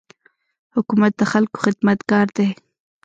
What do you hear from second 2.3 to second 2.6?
دی.